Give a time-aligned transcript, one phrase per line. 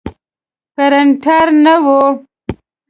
[0.75, 1.87] پرنټر نه و.